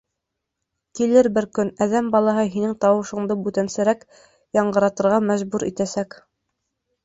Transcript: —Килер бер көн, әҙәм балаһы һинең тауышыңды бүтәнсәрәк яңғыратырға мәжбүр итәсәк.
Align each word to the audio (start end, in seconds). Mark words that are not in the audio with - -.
—Килер 0.99 1.29
бер 1.35 1.47
көн, 1.57 1.69
әҙәм 1.87 2.07
балаһы 2.15 2.47
һинең 2.57 2.75
тауышыңды 2.87 3.39
бүтәнсәрәк 3.45 4.03
яңғыратырға 4.63 5.23
мәжбүр 5.31 5.71
итәсәк. 5.73 6.23